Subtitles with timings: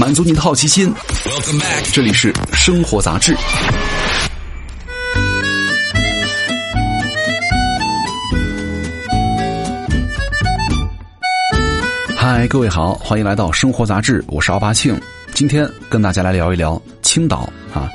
[0.00, 0.90] 满足你的好奇心。
[1.92, 3.36] 这里是生活杂志。
[12.16, 14.98] 嗨，各位好，欢迎来到生活杂志，我是奥巴庆。
[15.34, 17.86] 今天跟大家来聊一聊青岛啊。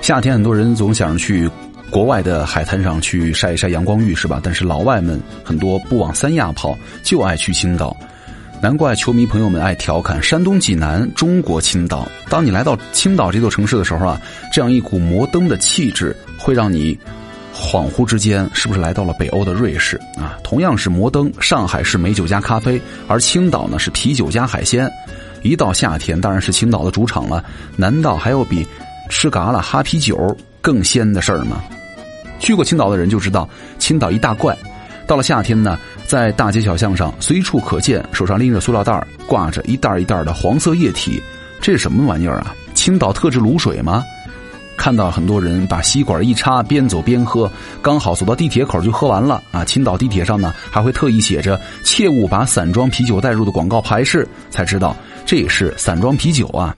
[0.00, 1.50] 夏天很多人总想着去
[1.90, 4.40] 国外的海滩上去晒一晒阳光浴，是吧？
[4.42, 6.74] 但是老外们很多不往三亚跑，
[7.04, 7.94] 就爱去青岛。
[8.62, 12.06] 难怪球迷朋友们爱调侃山东济南，中国青岛。
[12.28, 14.22] 当你来到青岛这座城市的时候啊，
[14.52, 16.96] 这样一股摩登的气质会让你
[17.52, 20.38] 恍惚之间，是不是来到了北欧的瑞士啊？
[20.44, 24.88] 同样是摩登，上海是美酒加咖啡，而青岛呢是啤酒加海鲜。
[25.42, 27.44] 一到夏天，当然是青岛的主场了。
[27.74, 28.64] 难道还有比
[29.10, 30.16] 吃嘎啦哈啤酒
[30.60, 31.60] 更鲜的事儿吗？
[32.38, 33.48] 去过青岛的人就知道，
[33.80, 34.56] 青岛一大怪。
[35.12, 35.78] 到了夏天呢。
[36.06, 41.22] 在大街小巷上，随处可见，手上拎着塑料袋挂着一袋一袋的黄色液体，
[41.60, 42.54] 这是什么玩意儿啊？
[42.72, 44.02] 青岛特制卤水吗？
[44.74, 47.50] 看到很多人把吸管一插，边走边喝，
[47.82, 49.62] 刚好走到地铁口就喝完了啊！
[49.66, 56.74] 青岛地铁上呢，还会特意写着“切勿把散装啤酒带入”的广告牌示，才知道这也是散装啤酒啊。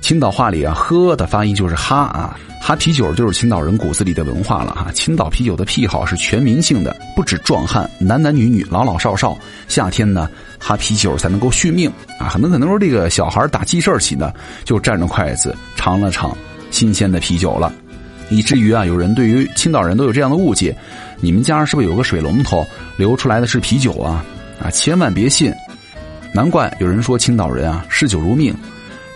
[0.00, 2.36] 青岛话里啊，喝的发音就是哈啊。
[2.72, 4.90] 哈啤酒就是青岛人骨子里的文化了哈。
[4.94, 9.36] 青岛啤酒的癖好是全民性的，不止壮汉，男男女女、老老少少，
[9.68, 10.26] 夏天呢
[10.58, 12.30] 哈啤酒才能够续命啊。
[12.30, 14.32] 很多可能说这个小孩打记事起呢，
[14.64, 16.34] 就蘸着筷子尝了尝
[16.70, 17.70] 新鲜的啤酒了，
[18.30, 20.74] 以至于啊，有人对于青岛人都有这样的误解：
[21.20, 24.24] 你们家是不是有个水龙头流出来的是啤酒啊？
[24.62, 25.52] 啊，千万别信！
[26.32, 28.54] 难怪有人说青岛人啊嗜酒如命。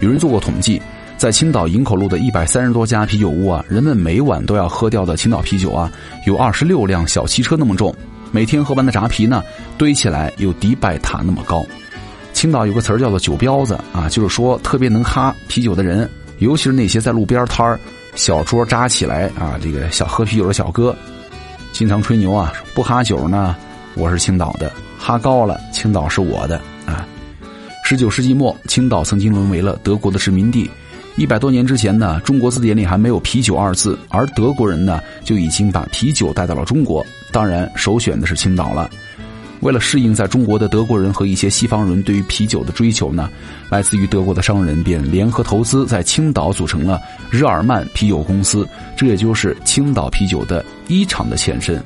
[0.00, 0.78] 有人做过统计。
[1.16, 5.90] 在青岛营口路的一百三十多家啤酒屋啊，人们每晚都要喝掉的青岛啤酒啊，
[6.26, 7.94] 有二十六辆小汽车那么重。
[8.30, 9.42] 每天喝完的扎啤呢，
[9.78, 11.64] 堆起来有迪拜塔那么高。
[12.34, 17.80] 青岛有个词儿叫做“酒彪子”啊，就是说特别能哈啤酒的人，尤其是那些在路边摊儿
[18.14, 20.94] 小桌扎起来啊，这个小喝啤酒的小哥，
[21.72, 23.56] 经常吹牛啊，不哈酒呢，
[23.94, 27.08] 我是青岛的，哈高了，青岛是我的啊。
[27.84, 30.70] 十九世纪末，青岛曾经沦为了德国的殖民地。
[31.16, 37.04] 一百多年之前呢，中国字典里还没有“啤酒”二字，而德国人呢就已经把啤酒带到了中国。
[37.32, 38.90] 当然，首选的是青岛了。
[39.60, 43.30] 为了适应在中国的德国人和一些西方人对于啤酒的追求呢，
[43.70, 47.00] 来自于德国的商人便联合投资，在青岛组成了
[47.30, 51.82] 日耳曼啤酒公司，这也就是青岛啤酒的一厂的前身。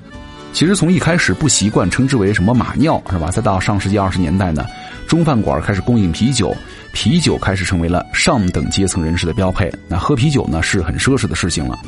[0.52, 3.30] 其实从一开始不习惯称之为什么马尿是吧？
[3.30, 4.66] 再到上世纪二十年代呢，
[5.06, 6.54] 中饭馆开始供应啤酒。
[6.92, 11.78] 啤酒开始成为了上等阶层人士的标配，那喝啤酒呢是很奢侈的事情了。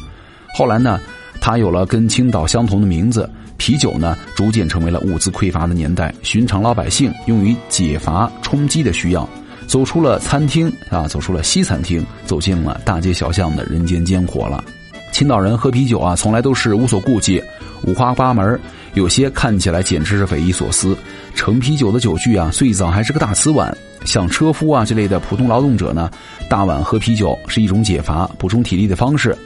[0.56, 1.00] 后来呢，
[1.41, 9.29] 它有了跟青岛相同的名字，啤酒呢逐渐成为了物资匮乏的年代，寻常老百姓用于解乏充饥的需要，
[9.67, 14.62] 走出了餐厅啊，走出了西餐厅，走进了大街小巷的人间烟火了。
[15.11, 17.43] 青岛人喝啤酒啊，从来都是无所顾忌，
[17.84, 18.59] 五花八门，
[18.94, 20.97] 有些看起来简直是匪夷所思。
[21.34, 23.76] 盛啤酒的酒具啊，最早还是个大瓷碗。
[24.04, 26.10] 像车夫啊这类的普通劳动者呢，
[26.48, 29.37] 大碗喝啤酒是一种解乏、补充体力的方式。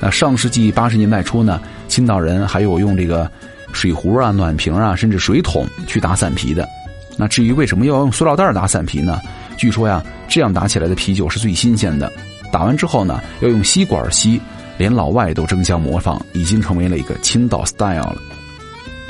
[0.00, 3.30] 那上世纪八十年代初呢，青岛人还有用这个
[3.72, 6.68] 水壶啊、暖瓶啊，甚至水桶去打散啤的。
[7.16, 9.20] 那至于为什么要用塑料袋打散啤呢？
[9.56, 12.10] 据说呀，这样打起来的啤酒是最新鲜的。
[12.52, 14.40] 打完之后呢，要用吸管吸，
[14.78, 18.16] 连老外都争相模仿，已经成为了一个青岛 style 了。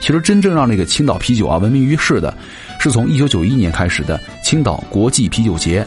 [0.01, 2.35] 其实真正让这个青岛啤酒啊闻名于世的。
[2.81, 5.85] 是从一九九一年开始的青岛国际啤酒节，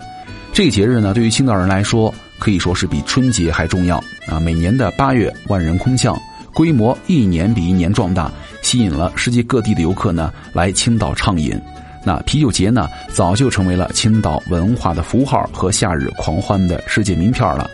[0.52, 3.96] 这个节日呢，对于青岛人来说可以说是比春节还重要
[4.28, 4.42] 啊！
[4.42, 6.22] 每年的八月，万人空巷，
[6.54, 8.30] 规模一年比一年壮大，
[8.62, 11.58] 吸引了世界各地的游客呢来青岛畅饮。
[12.04, 17.72] 那啤酒节呢，早就成为了青岛文化的符号和夏日狂欢的世界名片了。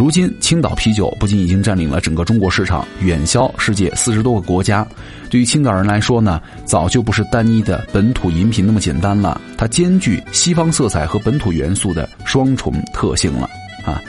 [0.00, 4.84] 如今，青岛啤酒不仅已经占领了整个中国市场，远销世界四十多个国家。
[5.28, 13.46] 对于青岛人来说呢，早就不是单一的本土饮品那么简单了，它兼具西方色彩和本土元素的双重特性了
[13.84, 14.00] 啊！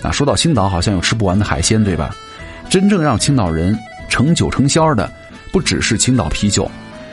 [0.00, 2.14] 那说到青岛，好像有吃不完的海鲜，对吧？
[2.70, 3.76] 真正让青岛人
[4.08, 5.12] 成酒成仙的，
[5.50, 6.70] 不只是青岛啤酒。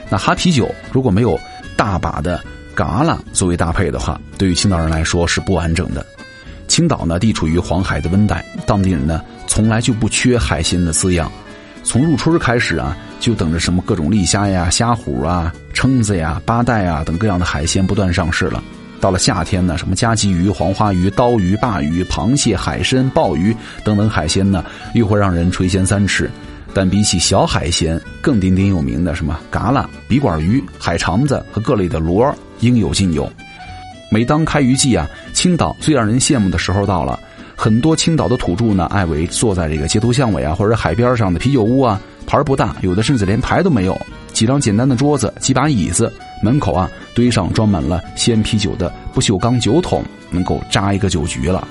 [0.07, 1.36] 那哈啤酒如果没有
[1.75, 2.39] 大把的
[2.75, 6.06] 嘎啦作为搭配的话，对于青岛人来说是不完整的。
[6.69, 11.30] 青岛呢，地处于黄海的温带，当地人呢从来就不缺海鲜的滋养。
[11.83, 18.63] 从入春开始啊，就等着什么各种丽虾呀、虾虎啊、蛏子呀、八带啊等各样的海鲜不断上市了。
[19.01, 24.63] 到了夏天呢，什么加鲫鱼、黄花鱼、刀鱼、鲅鱼、螃蟹、海参、鲍鱼等等海鲜呢，
[24.94, 26.30] 又会让人垂涎三尺。
[26.71, 33.31] 但比起小海鲜，更鼎鼎有名的什么蛤蜊、笔管鱼、海肠子和各类的螺，应有尽有。
[34.12, 35.10] 每当开渔季啊。
[35.39, 37.18] 青岛最让人羡慕的时候到了，
[37.56, 41.97] 很多青岛的土著呢，爱围坐在这个街头巷尾啊，或者海边上的啤酒屋啊，
[42.27, 43.97] 牌不大，有的甚至连牌都没有，
[44.33, 46.12] 几张简单的桌子，几把椅子，
[46.44, 51.65] 门口啊堆上装满了鲜啤酒的不锈钢酒桶，能够扎一个酒局了。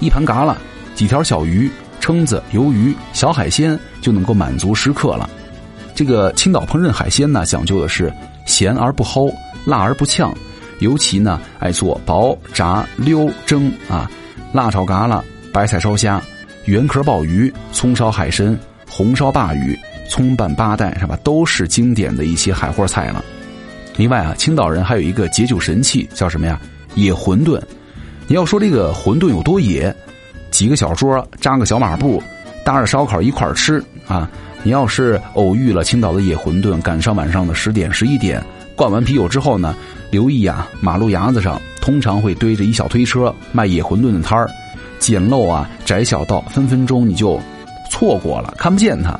[0.00, 0.56] 一盘嘎啦，
[0.94, 1.70] 几条小鱼、
[2.00, 5.28] 蛏子、鱿鱼、小海鲜就能够满足食客了。
[5.94, 8.10] 这个青岛烹饪海鲜呢，讲究的是
[8.46, 9.30] 咸而不齁，
[9.66, 10.34] 辣而不呛。
[10.82, 14.10] 尤其呢，爱做薄炸、溜蒸啊，
[14.52, 16.20] 辣炒嘎啦、白菜烧虾、
[16.64, 18.58] 圆壳鲍鱼、葱烧海参、
[18.88, 19.78] 红烧鲅鱼、
[20.10, 21.16] 葱拌八带，是吧？
[21.22, 23.24] 都是经典的一些海货菜了。
[23.96, 26.60] 另外啊，青岛人还有一个解酒神器，叫什么呀？
[26.94, 27.60] 野馄饨。
[28.26, 29.94] 你要说这个馄饨有多野，
[30.50, 32.22] 几个小桌扎个小马步，
[32.64, 34.28] 搭着烧烤一块吃啊！
[34.62, 38.42] 你要是偶遇了青岛的野馄饨，赶上晚上的十点、十一点，
[38.76, 39.74] 灌完啤酒之后呢？
[40.12, 44.46] 留意啊，马路牙子上通常会堆着一小推车卖野馄饨的摊儿，
[44.98, 47.40] 简陋啊，窄小道，分分钟你就
[47.90, 49.18] 错过了，看不见它。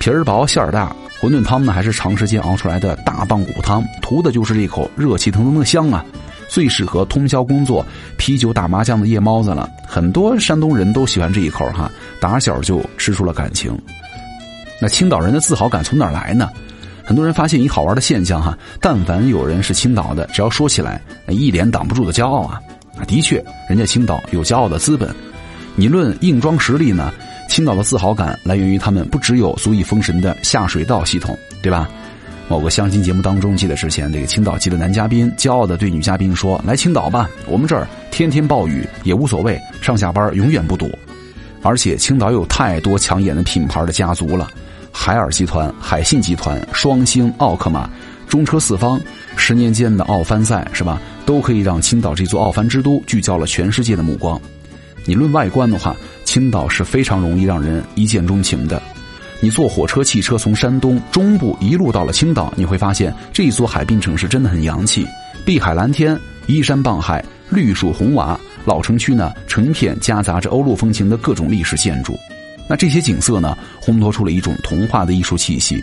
[0.00, 6.04] 皮儿薄馅儿大，馄饨汤呢还是长时间熬出来的大棒骨汤，图的就是这口热气腾腾的香啊，
[6.48, 9.70] 最适合通宵工作、啤酒打麻将的夜猫子了。
[9.86, 11.88] 很多山东人都喜欢这一口哈，
[12.20, 13.80] 打小就吃出了感情。
[14.80, 16.50] 那青岛人的自豪感从哪儿来呢？
[17.04, 22.60] 很多人发现一好玩的现象哈，但凡有人是青岛的，只要说起来，一脸挡不住的骄傲啊！
[22.96, 25.14] 啊，的确，人家青岛有骄傲的资本。
[25.76, 27.12] 你论硬装实力呢，
[27.48, 31.88] 青岛的自豪感来源于他们不只有足以封神的下水道系统，对吧？
[32.48, 40.90] 某个相亲节目当中，记得之前这个青岛籍的男嘉宾骄傲的对女嘉宾说：“来青岛吧，我们这儿天天暴雨也无所谓，上下班永远不堵。
[41.62, 44.50] 而且青岛有太多抢眼的品牌的家族了。”
[44.96, 47.90] 海尔集团、海信集团、双星、奥克玛、
[48.28, 48.98] 中车四方，
[49.36, 51.00] 十年间的奥帆赛是吧？
[51.26, 54.40] 都可以让青岛这座奥帆之都聚焦了全世界的目光。
[55.04, 55.94] 你论外观的话，
[56.24, 58.80] 青岛是非常容易让人一见钟情的。
[59.40, 65.04] 你坐火车、汽车从山东中部一路到了青岛，你会发现这一座海滨城市真的很洋气，
[65.44, 72.16] 碧海蓝天、依山傍海、绿树红瓦，老城区呢成片夹杂着欧陆风情的各种历史建筑。
[72.68, 75.82] 那这些景色呢，烘托出了一种童话的艺术气息，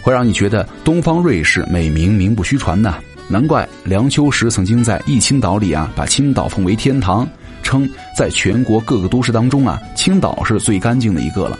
[0.00, 2.94] 会让你觉得东方瑞士美名名不虚传呢。
[3.28, 7.26] 难怪梁秋实曾经在《忆青岛》里啊，把青岛奉为天堂，
[7.62, 7.88] 称
[8.18, 11.58] 在全国各个都市当中啊，青岛是最干净的一个了。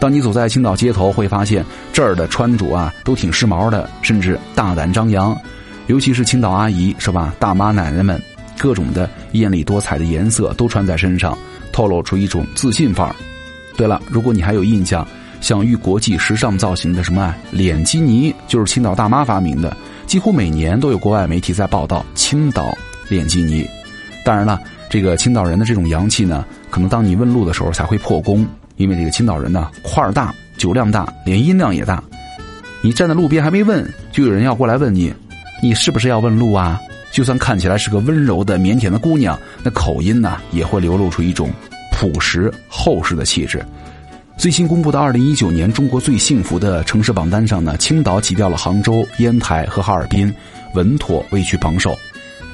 [0.00, 5.36] 当你走在青岛街头，会发现这儿的穿着啊都挺时髦的，甚至大胆张扬，
[5.86, 8.20] 尤其是青岛阿姨是吧，大妈奶奶们，
[8.58, 11.36] 各种的艳丽多彩的颜色都穿在身上，
[11.72, 13.16] 透露出一种自信范儿。
[13.76, 15.06] 对了，如果你还有印象，
[15.40, 19.76] 享誉国际时尚造型的什么脸基尼，就是青岛大妈发明的。
[20.06, 22.76] 几乎每年都有国外媒体在报道青岛
[23.08, 23.66] 脸基尼。
[24.24, 32.02] 当然了，这个青岛人的这种洋气呢，可能当你问路的时候才会破功，因为这个青岛人呢块儿大、酒量大，连音量也大。
[32.80, 35.12] 你站在路边还没问，就有人要过来问你，
[35.62, 36.80] 你是不是要问路啊？
[37.10, 41.50] 就算看起来是个温柔的、腼腆的姑娘，那口音呢也会流露出一种。
[41.94, 43.64] 朴实厚实的气质。
[44.36, 50.34] 最新公布的二零一九年中国最幸福的城市榜单上呢，青岛挤掉了杭州、烟台和哈尔滨，
[50.74, 51.96] 稳妥位居榜首。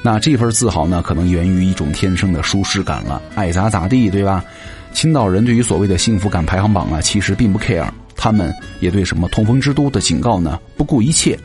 [0.03, 4.45] 那这份自豪呢，可能源于一种天生的舒适感了，爱咋咋地，对吧？
[4.93, 11.39] 青岛人对于所谓的幸福感排行榜啊，其实并不 care，他们也对什么痛风之都的警告呢不顾一切。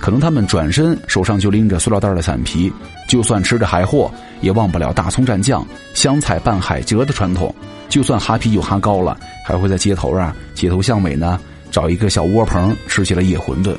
[0.00, 2.72] 可能他们转身手上就拎着塑料袋的伞皮，
[3.08, 4.10] 就算吃着海货，
[4.40, 7.54] 也忘不了大葱蘸酱、香菜拌海蜇的传统。
[7.88, 13.74] 就算哈啤酒哈高了，还会在街头啊、街头巷尾呢找一个小窝棚吃起了野馄饨。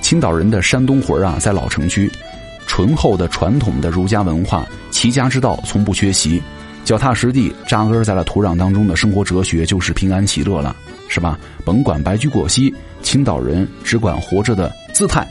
[0.00, 2.10] 青岛人的山东魂啊，在老城区，
[2.66, 6.42] 醇厚的传统的儒家文化、齐家之道从不缺席。
[6.82, 10.74] 脚踏实地扎根在了土壤当中的生活哲学，就是平安喜乐了，
[11.08, 11.38] 是吧？
[11.64, 15.26] 甭管白驹过隙，青岛人只管活着的姿态。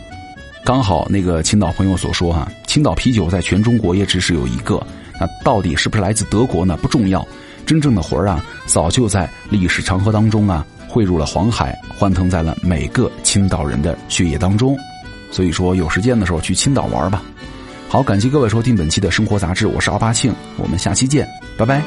[0.70, 4.80] 刚好那个青岛朋友所说哈，青岛啤酒在全中国也只是有一个，
[5.20, 6.78] 那到底是不是来自德国呢？
[6.80, 7.28] 不重要，
[7.66, 14.78] 真正的魂儿啊，早就在历史长河当中啊汇入了黄海，欢腾在了每个青岛人的血液当中。
[15.32, 17.24] 所以说，有时间的时候去青岛玩吧。
[17.88, 21.82] 好，感谢各位收听本期的生活杂志，我是奥巴庆，我们下期见，拜拜。